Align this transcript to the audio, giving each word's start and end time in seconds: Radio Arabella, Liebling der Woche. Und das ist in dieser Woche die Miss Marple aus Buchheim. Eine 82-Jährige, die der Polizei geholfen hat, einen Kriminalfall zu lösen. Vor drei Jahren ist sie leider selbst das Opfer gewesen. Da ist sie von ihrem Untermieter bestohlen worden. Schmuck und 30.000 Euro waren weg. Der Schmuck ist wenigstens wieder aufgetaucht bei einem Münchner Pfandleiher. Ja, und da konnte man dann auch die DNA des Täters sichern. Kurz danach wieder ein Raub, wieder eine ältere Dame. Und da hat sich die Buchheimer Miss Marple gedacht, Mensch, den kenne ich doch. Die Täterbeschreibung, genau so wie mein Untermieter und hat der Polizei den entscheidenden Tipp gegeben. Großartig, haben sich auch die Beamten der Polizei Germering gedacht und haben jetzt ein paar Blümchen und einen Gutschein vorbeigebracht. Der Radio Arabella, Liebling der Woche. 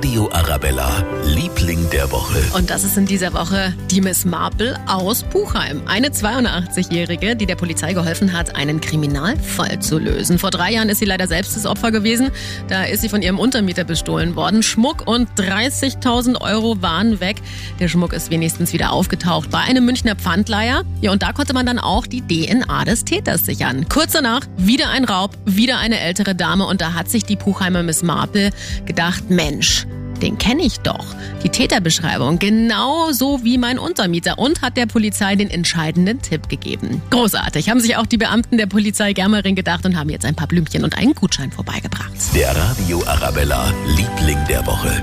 Radio 0.00 0.30
Arabella, 0.32 1.04
Liebling 1.26 1.90
der 1.90 2.10
Woche. 2.10 2.42
Und 2.56 2.70
das 2.70 2.84
ist 2.84 2.96
in 2.96 3.04
dieser 3.04 3.34
Woche 3.34 3.74
die 3.90 4.00
Miss 4.00 4.24
Marple 4.24 4.80
aus 4.86 5.24
Buchheim. 5.24 5.82
Eine 5.84 6.08
82-Jährige, 6.08 7.36
die 7.36 7.44
der 7.44 7.56
Polizei 7.56 7.92
geholfen 7.92 8.32
hat, 8.32 8.56
einen 8.56 8.80
Kriminalfall 8.80 9.78
zu 9.80 9.98
lösen. 9.98 10.38
Vor 10.38 10.50
drei 10.50 10.72
Jahren 10.72 10.88
ist 10.88 11.00
sie 11.00 11.04
leider 11.04 11.26
selbst 11.26 11.54
das 11.54 11.66
Opfer 11.66 11.90
gewesen. 11.90 12.30
Da 12.68 12.84
ist 12.84 13.02
sie 13.02 13.10
von 13.10 13.20
ihrem 13.20 13.38
Untermieter 13.38 13.84
bestohlen 13.84 14.36
worden. 14.36 14.62
Schmuck 14.62 15.06
und 15.06 15.28
30.000 15.38 16.40
Euro 16.40 16.80
waren 16.80 17.20
weg. 17.20 17.36
Der 17.78 17.88
Schmuck 17.88 18.14
ist 18.14 18.30
wenigstens 18.30 18.72
wieder 18.72 18.92
aufgetaucht 18.92 19.50
bei 19.50 19.58
einem 19.58 19.84
Münchner 19.84 20.16
Pfandleiher. 20.16 20.84
Ja, 21.02 21.12
und 21.12 21.22
da 21.22 21.34
konnte 21.34 21.52
man 21.52 21.66
dann 21.66 21.78
auch 21.78 22.06
die 22.06 22.22
DNA 22.22 22.86
des 22.86 23.04
Täters 23.04 23.44
sichern. 23.44 23.86
Kurz 23.90 24.12
danach 24.12 24.46
wieder 24.56 24.88
ein 24.88 25.04
Raub, 25.04 25.36
wieder 25.44 25.78
eine 25.78 26.00
ältere 26.00 26.34
Dame. 26.34 26.64
Und 26.64 26.80
da 26.80 26.94
hat 26.94 27.10
sich 27.10 27.24
die 27.24 27.36
Buchheimer 27.36 27.82
Miss 27.82 28.02
Marple 28.02 28.48
gedacht, 28.86 29.28
Mensch, 29.28 29.86
den 30.20 30.38
kenne 30.38 30.62
ich 30.62 30.80
doch. 30.80 31.04
Die 31.42 31.48
Täterbeschreibung, 31.48 32.38
genau 32.38 33.12
so 33.12 33.42
wie 33.44 33.58
mein 33.58 33.78
Untermieter 33.78 34.38
und 34.38 34.62
hat 34.62 34.76
der 34.76 34.86
Polizei 34.86 35.36
den 35.36 35.50
entscheidenden 35.50 36.20
Tipp 36.22 36.48
gegeben. 36.48 37.02
Großartig, 37.10 37.68
haben 37.70 37.80
sich 37.80 37.96
auch 37.96 38.06
die 38.06 38.18
Beamten 38.18 38.58
der 38.58 38.66
Polizei 38.66 39.12
Germering 39.12 39.54
gedacht 39.54 39.84
und 39.84 39.96
haben 39.96 40.10
jetzt 40.10 40.24
ein 40.24 40.34
paar 40.34 40.46
Blümchen 40.46 40.84
und 40.84 40.96
einen 40.96 41.14
Gutschein 41.14 41.50
vorbeigebracht. 41.50 42.12
Der 42.34 42.54
Radio 42.56 43.02
Arabella, 43.06 43.72
Liebling 43.96 44.38
der 44.48 44.66
Woche. 44.66 45.02